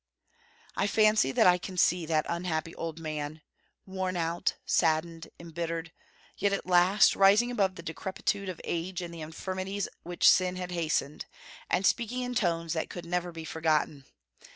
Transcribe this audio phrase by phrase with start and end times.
[0.75, 3.43] I fancy that I can see that unhappy old man,
[3.85, 5.91] worn out, saddened, embittered,
[6.39, 10.71] yet at last rising above the decrepitude of age and the infirmities which sin had
[10.71, 11.27] hastened,
[11.69, 14.05] and speaking in tones that could never be forgotten.